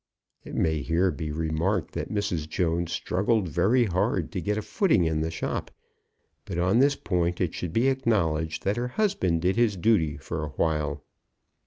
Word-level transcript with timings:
It 0.43 0.55
may 0.55 0.81
here 0.81 1.11
be 1.11 1.31
remarked 1.31 1.93
that 1.93 2.09
Mrs. 2.11 2.49
Jones 2.49 2.91
struggled 2.91 3.47
very 3.47 3.85
hard 3.85 4.31
to 4.31 4.41
get 4.41 4.57
a 4.57 4.63
footing 4.63 5.03
in 5.03 5.21
the 5.21 5.29
shop, 5.29 5.69
but 6.45 6.57
on 6.57 6.79
this 6.79 6.95
point 6.95 7.39
it 7.39 7.53
should 7.53 7.71
be 7.71 7.87
acknowledged 7.87 8.63
that 8.63 8.77
her 8.77 8.87
husband 8.97 9.43
did 9.43 9.57
his 9.57 9.77
duty 9.77 10.17
for 10.17 10.43
a 10.43 10.49
while. 10.57 11.03